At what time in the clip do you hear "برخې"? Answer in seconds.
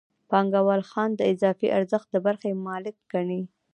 2.25-2.49